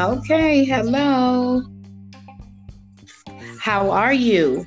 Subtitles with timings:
[0.00, 1.62] Okay, hello.
[3.58, 4.64] How are you?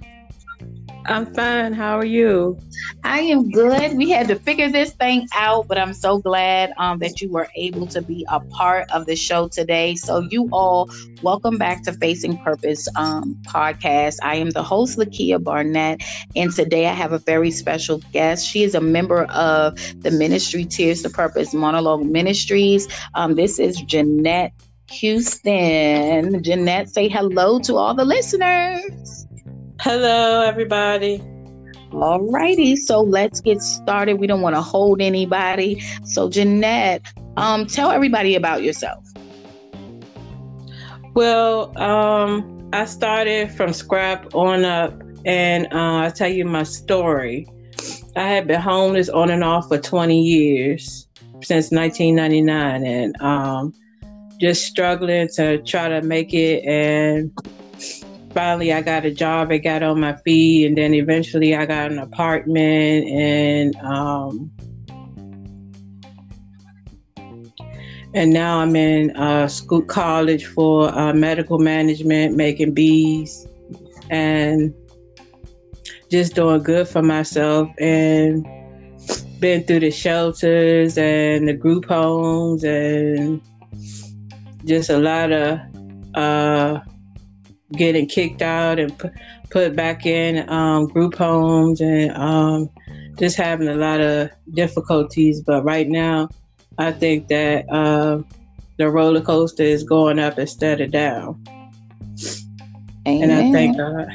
[1.08, 1.74] I'm fine.
[1.74, 2.60] How are you?
[3.04, 3.98] I am good.
[3.98, 7.48] We had to figure this thing out, but I'm so glad um, that you were
[7.56, 9.96] able to be a part of the show today.
[9.96, 10.88] So, you all,
[11.24, 14.18] welcome back to Facing Purpose um, podcast.
[14.22, 16.04] I am the host, Lakia Barnett,
[16.36, 18.48] and today I have a very special guest.
[18.48, 22.88] She is a member of the ministry Tears to Purpose Monologue Ministries.
[23.16, 24.54] Um, this is Jeanette
[25.02, 26.44] Huston.
[26.44, 29.28] Jeanette, say hello to all the listeners.
[29.80, 31.22] Hello, everybody.
[31.92, 34.20] All righty, so let's get started.
[34.20, 35.82] We don't want to hold anybody.
[36.04, 37.02] So, Jeanette,
[37.38, 39.06] um, tell everybody about yourself.
[41.14, 47.48] Well, um, I started from scrap on up, and uh, I'll tell you my story.
[48.16, 51.08] I had been homeless on and off for 20 years
[51.42, 53.74] since 1999, and um,
[54.44, 57.32] just struggling to try to make it and
[58.34, 61.94] finally I got a job, I got on my feet, and then eventually I got
[61.94, 64.52] an apartment and um,
[68.14, 73.48] and now I'm in uh, school college for uh, medical management, making bees,
[74.10, 74.74] and
[76.12, 78.46] just doing good for myself and
[79.40, 83.42] been through the shelters and the group homes and
[84.66, 85.60] just a lot of
[86.16, 86.80] uh,
[87.74, 89.12] getting kicked out and put,
[89.50, 92.70] put back in um, group homes and um,
[93.18, 95.42] just having a lot of difficulties.
[95.42, 96.30] But right now,
[96.78, 98.22] I think that uh,
[98.78, 101.44] the roller coaster is going up instead of down.
[103.08, 103.30] Amen.
[103.30, 104.08] And I thank God.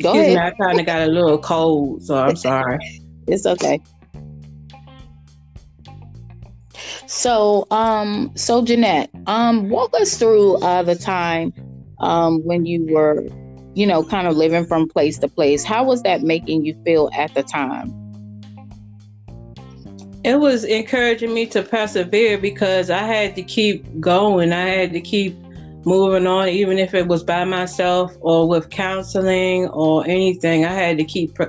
[0.00, 0.34] Go Excuse ahead.
[0.34, 2.78] Me, I kind of got a little cold, so I'm sorry.
[3.26, 3.80] it's okay.
[7.20, 11.52] So, um, so Jeanette, um, walk us through uh, the time
[11.98, 13.26] um, when you were,
[13.74, 15.62] you know, kind of living from place to place.
[15.62, 17.92] How was that making you feel at the time?
[20.24, 24.54] It was encouraging me to persevere because I had to keep going.
[24.54, 25.36] I had to keep
[25.84, 30.64] moving on, even if it was by myself or with counseling or anything.
[30.64, 31.46] I had to keep pre-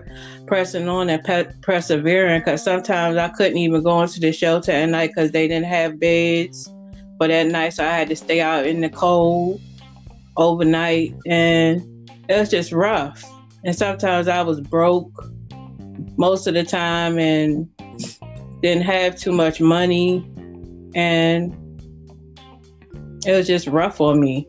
[0.48, 4.90] pressing on and pe- persevering because sometimes I couldn't even go into the shelter at
[4.90, 6.74] night because they didn't have beds.
[7.18, 9.62] But at night, so I had to stay out in the cold
[10.38, 13.24] overnight, and it was just rough.
[13.64, 15.12] And sometimes I was broke
[16.18, 17.70] most of the time and
[18.62, 20.28] didn't have too much money,
[20.96, 21.56] and
[23.26, 24.48] it was just rough on me.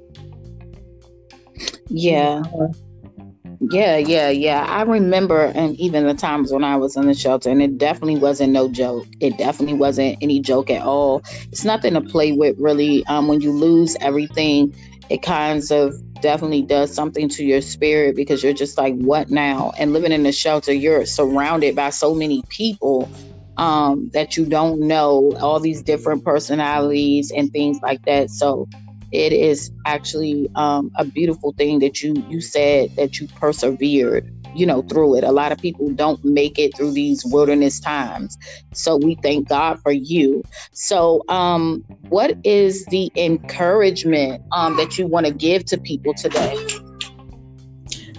[1.88, 2.42] Yeah.
[3.70, 4.66] Yeah, yeah, yeah.
[4.68, 8.18] I remember, and even the times when I was in the shelter, and it definitely
[8.18, 9.06] wasn't no joke.
[9.20, 11.22] It definitely wasn't any joke at all.
[11.52, 13.06] It's nothing to play with, really.
[13.06, 14.74] Um, when you lose everything,
[15.10, 19.72] it kinds of definitely does something to your spirit because you're just like, what now?
[19.78, 23.08] And living in the shelter, you're surrounded by so many people
[23.56, 28.30] um, that you don't know, all these different personalities and things like that.
[28.30, 28.68] So
[29.10, 34.66] it is actually um, a beautiful thing that you you said that you persevered you
[34.66, 35.24] know through it.
[35.24, 38.36] A lot of people don't make it through these wilderness times.
[38.72, 40.46] So we thank god for you.
[40.72, 46.54] So um what is the encouragement um that you want to give to people today?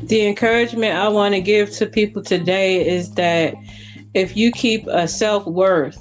[0.04, 3.56] The encouragement i want to give to people today is that
[4.14, 5.98] if you keep a self-worth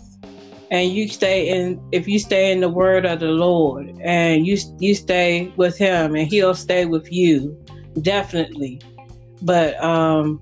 [0.71, 4.56] and you stay in if you stay in the word of the lord and you
[4.78, 7.56] you stay with him and he'll stay with you
[8.00, 8.81] definitely.
[9.43, 10.41] But um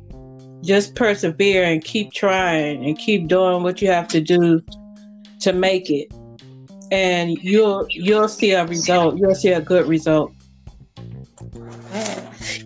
[0.63, 4.63] just persevere and keep trying and keep doing what you have to do
[5.41, 6.13] to make it.
[6.93, 9.17] And you'll you'll see a result.
[9.19, 10.33] You'll see a good result.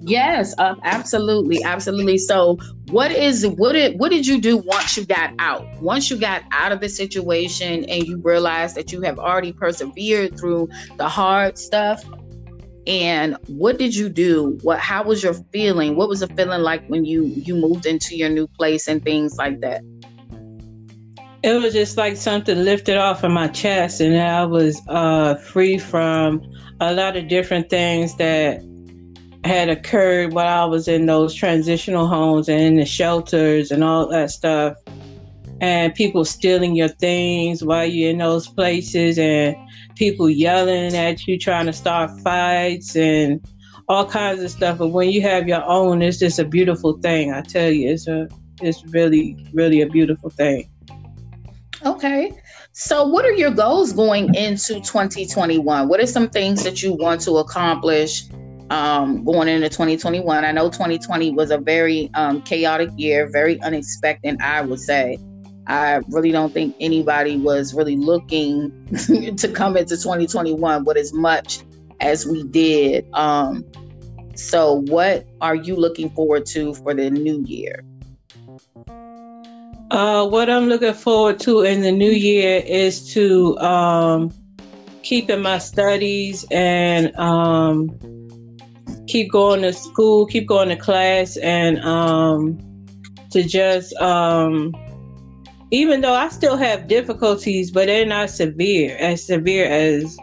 [0.00, 2.18] Yes, uh, absolutely, absolutely.
[2.18, 2.58] So,
[2.94, 5.66] what is what did what did you do once you got out?
[5.82, 10.38] Once you got out of the situation and you realized that you have already persevered
[10.38, 12.04] through the hard stuff,
[12.86, 14.60] and what did you do?
[14.62, 15.96] What how was your feeling?
[15.96, 19.36] What was the feeling like when you you moved into your new place and things
[19.38, 19.82] like that?
[21.42, 25.78] It was just like something lifted off of my chest, and I was uh, free
[25.78, 26.40] from
[26.80, 28.62] a lot of different things that
[29.44, 34.08] had occurred while I was in those transitional homes and in the shelters and all
[34.08, 34.76] that stuff.
[35.60, 39.56] And people stealing your things while you're in those places, and
[39.94, 43.40] people yelling at you, trying to start fights and
[43.88, 44.78] all kinds of stuff.
[44.78, 47.32] But when you have your own, it's just a beautiful thing.
[47.32, 48.28] I tell you, it's a,
[48.62, 50.68] it's really, really a beautiful thing.
[51.84, 52.32] Okay.
[52.72, 55.88] So, what are your goals going into 2021?
[55.88, 58.24] What are some things that you want to accomplish
[58.70, 60.44] um, going into 2021?
[60.44, 65.18] I know 2020 was a very um, chaotic year, very unexpected, I would say.
[65.66, 68.70] I really don't think anybody was really looking
[69.36, 71.60] to come into 2021 with as much
[72.00, 73.06] as we did.
[73.14, 73.64] Um,
[74.34, 77.84] so, what are you looking forward to for the new year?
[79.90, 84.32] Uh, what I'm looking forward to in the new year is to um,
[85.02, 87.90] keep in my studies and um,
[89.06, 92.58] keep going to school, keep going to class, and um,
[93.30, 94.74] to just, um,
[95.70, 100.16] even though I still have difficulties, but they're not severe, as severe as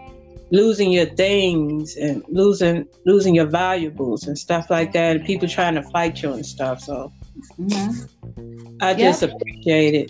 [0.52, 5.76] losing your things and losing losing your valuables and stuff like that, and people trying
[5.76, 6.82] to fight you and stuff.
[6.82, 7.12] So
[7.60, 8.78] mm-hmm.
[8.82, 10.10] I just appreciate it.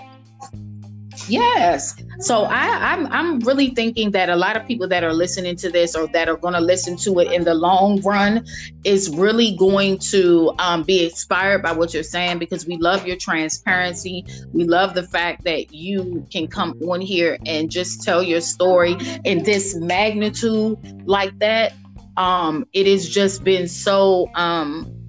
[1.27, 1.95] Yes.
[2.19, 5.69] So I, I'm I'm really thinking that a lot of people that are listening to
[5.69, 8.45] this or that are going to listen to it in the long run
[8.83, 13.17] is really going to um, be inspired by what you're saying because we love your
[13.17, 14.25] transparency.
[14.53, 18.97] We love the fact that you can come on here and just tell your story
[19.23, 20.77] in this magnitude
[21.07, 21.73] like that.
[22.17, 25.00] Um, it has just been so um,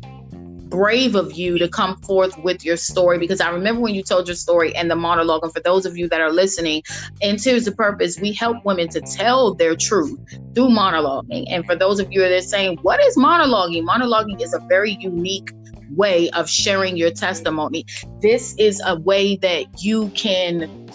[0.73, 4.27] brave of you to come forth with your story because I remember when you told
[4.27, 5.45] your story and the monologue.
[5.45, 6.83] And for those of you that are listening,
[7.21, 10.19] and Tears of Purpose, we help women to tell their truth
[10.55, 11.45] through monologuing.
[11.51, 13.85] And for those of you that are saying, What is monologuing?
[13.85, 15.51] Monologuing is a very unique
[15.95, 17.85] way of sharing your testimony.
[18.23, 20.89] This is a way that you can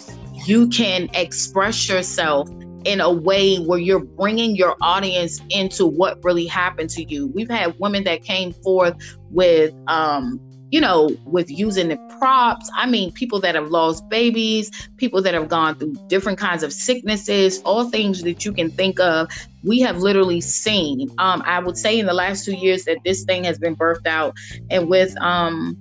[0.46, 2.48] you can express yourself
[2.84, 7.28] in a way where you're bringing your audience into what really happened to you.
[7.28, 8.94] We've had women that came forth
[9.30, 10.40] with, um,
[10.70, 12.70] you know, with using the props.
[12.76, 16.72] I mean, people that have lost babies, people that have gone through different kinds of
[16.72, 19.28] sicknesses, all things that you can think of.
[19.64, 21.10] We have literally seen.
[21.18, 24.06] Um, I would say in the last two years that this thing has been birthed
[24.06, 24.34] out,
[24.70, 25.76] and with um,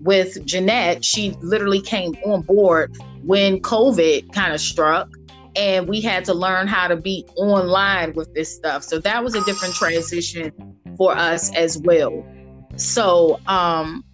[0.00, 5.08] with Jeanette, she literally came on board when COVID kind of struck
[5.56, 8.82] and we had to learn how to be online with this stuff.
[8.82, 10.52] So that was a different transition
[10.96, 12.24] for us as well.
[12.76, 14.04] So, um,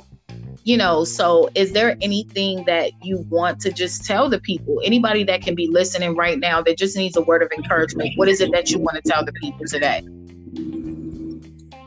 [0.65, 4.81] you know, so is there anything that you want to just tell the people?
[4.85, 8.29] Anybody that can be listening right now that just needs a word of encouragement, what
[8.29, 10.03] is it that you want to tell the people today?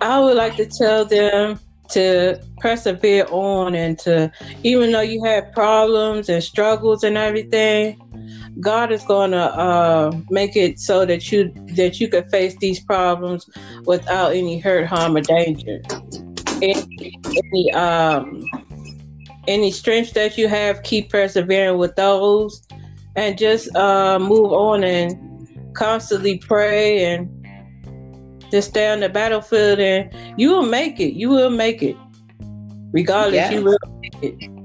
[0.01, 1.59] I would like to tell them
[1.89, 4.31] to persevere on and to
[4.63, 7.99] even though you have problems and struggles and everything
[8.59, 12.79] God is going to uh, make it so that you that you can face these
[12.79, 13.49] problems
[13.85, 15.81] without any hurt, harm, or danger.
[16.61, 18.43] Any, any um
[19.47, 22.65] any strengths that you have, keep persevering with those,
[23.15, 25.17] and just uh, move on and
[25.73, 27.29] constantly pray and
[28.51, 31.13] just stay on the battlefield, and you will make it.
[31.13, 31.95] You will make it,
[32.91, 33.35] regardless.
[33.35, 33.51] Yeah.
[33.51, 34.58] You will make it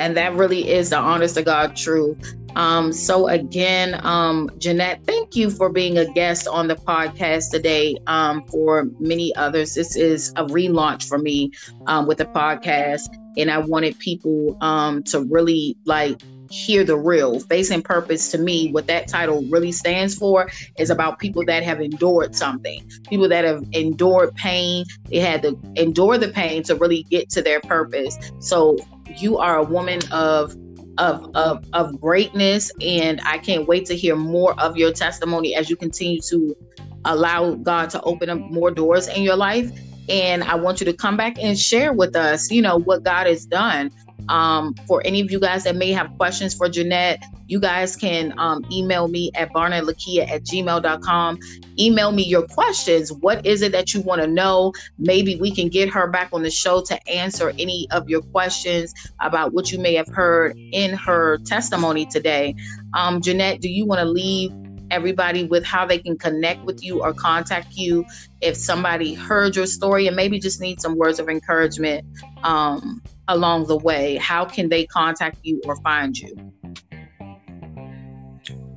[0.00, 2.34] and that really is the honest to God truth.
[2.56, 7.96] Um, so again, um, Jeanette, thank you for being a guest on the podcast today.
[8.06, 11.52] Um, for many others, this is a relaunch for me
[11.86, 16.20] um, with the podcast, and I wanted people um, to really like
[16.50, 17.40] hear the real.
[17.40, 21.62] Face and purpose to me what that title really stands for is about people that
[21.62, 22.90] have endured something.
[23.08, 24.84] People that have endured pain.
[25.10, 28.16] They had to endure the pain to really get to their purpose.
[28.40, 28.78] So
[29.16, 30.54] you are a woman of
[30.98, 35.70] of, of, of greatness and i can't wait to hear more of your testimony as
[35.70, 36.56] you continue to
[37.04, 39.70] allow god to open up more doors in your life.
[40.08, 43.26] And i want you to come back and share with us you know what god
[43.26, 43.90] has done
[44.28, 48.34] um, for any of you guys that may have questions for Jeanette, you guys can
[48.38, 51.38] um, email me at barnettlakia at gmail.com.
[51.78, 53.12] Email me your questions.
[53.12, 54.72] What is it that you want to know?
[54.98, 58.92] Maybe we can get her back on the show to answer any of your questions
[59.20, 62.54] about what you may have heard in her testimony today.
[62.94, 64.52] Um, Jeanette, do you want to leave
[64.90, 68.04] everybody with how they can connect with you or contact you
[68.40, 72.06] if somebody heard your story and maybe just need some words of encouragement
[72.42, 74.16] um, along the way?
[74.16, 76.34] How can they contact you or find you?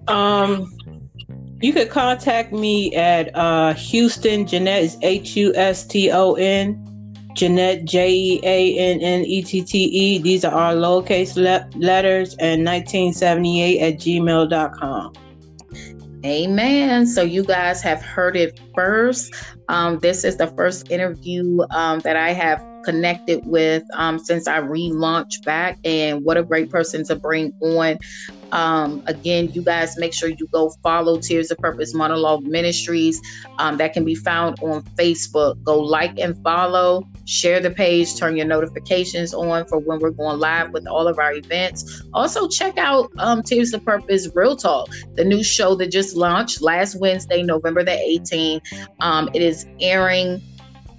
[0.08, 0.72] Um,
[1.62, 6.88] you could contact me at uh, Huston Jeanette is H U S T O N
[7.34, 10.18] Jeanette J E A N N E T T E.
[10.18, 15.14] These are our lowercase le- letters and 1978 at gmail.com.
[16.26, 17.08] Amen.
[17.08, 19.34] So you guys have heard it first.
[19.70, 24.62] Um, this is the first interview um, that I have connected with um, since I
[24.62, 27.98] relaunched back, and what a great person to bring on.
[28.52, 33.22] Um, again, you guys make sure you go follow Tears of Purpose Monologue Ministries.
[33.60, 35.62] Um, that can be found on Facebook.
[35.64, 40.40] Go like and follow, share the page, turn your notifications on for when we're going
[40.40, 42.04] live with all of our events.
[42.14, 46.62] Also, check out um, Tears of Purpose Real Talk, the new show that just launched
[46.62, 48.62] last Wednesday, November the 18th.
[49.00, 50.42] Um, it is airing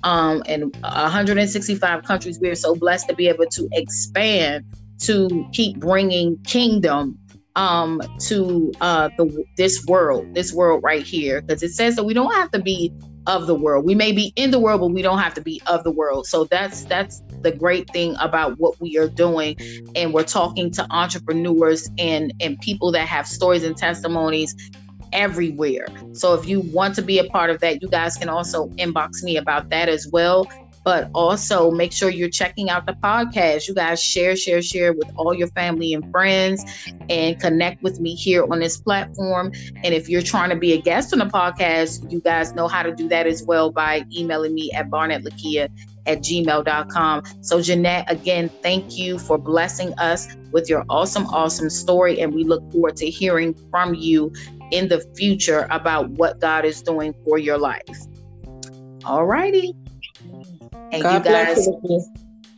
[0.04, 2.38] um, in 165 countries.
[2.40, 4.64] We are so blessed to be able to expand
[5.00, 7.18] to keep bringing kingdom
[7.54, 11.42] um to uh the this world this world right here.
[11.42, 12.92] Because it says that we don't have to be
[13.26, 13.84] of the world.
[13.84, 16.26] We may be in the world but we don't have to be of the world.
[16.26, 19.56] So that's that's the great thing about what we are doing.
[19.94, 24.54] And we're talking to entrepreneurs and and people that have stories and testimonies
[25.12, 25.86] everywhere.
[26.12, 29.22] So if you want to be a part of that, you guys can also inbox
[29.22, 30.48] me about that as well.
[30.84, 33.68] But also make sure you're checking out the podcast.
[33.68, 36.64] You guys share, share, share with all your family and friends
[37.08, 39.52] and connect with me here on this platform.
[39.84, 42.82] And if you're trying to be a guest on the podcast, you guys know how
[42.82, 45.68] to do that as well by emailing me at barnettlakia
[46.06, 47.22] at gmail.com.
[47.42, 52.20] So, Jeanette, again, thank you for blessing us with your awesome, awesome story.
[52.20, 54.32] And we look forward to hearing from you
[54.72, 57.82] in the future about what God is doing for your life.
[59.04, 59.74] All righty.
[60.92, 62.04] And God you guys, bless you.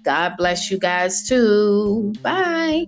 [0.04, 2.12] God bless you guys too.
[2.22, 2.86] Bye.